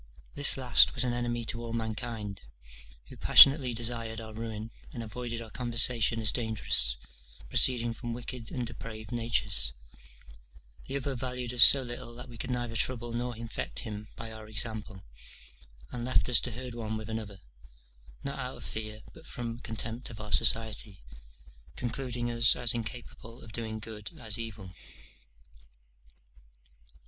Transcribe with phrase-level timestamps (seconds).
[0.33, 2.41] This last was an enemy to all mankind,
[3.09, 6.97] who passionately desired our ruin, and avoided our conversation as dangerous,
[7.49, 9.73] proceeding from wicked and depraved natures:
[10.87, 14.31] the other valued us so little that we could neither trouble nor infect him by
[14.31, 15.03] our example;
[15.91, 17.39] and left us to herd one with another,
[18.23, 21.03] not out of fear, but from contempt of our society:
[21.75, 24.71] concluding us as incapable of doing good as evil.